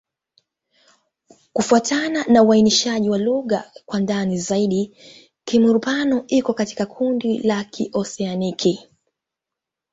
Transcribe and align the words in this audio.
Kufuatana 1.53 2.23
na 2.23 2.43
uainishaji 2.43 3.09
wa 3.09 3.17
lugha 3.17 3.71
kwa 3.85 3.99
ndani 3.99 4.37
zaidi, 4.37 4.95
Kimur-Pano 5.45 6.23
iko 6.27 6.53
katika 6.53 6.85
kundi 6.85 7.37
la 7.39 7.63
Kioseaniki. 7.63 8.87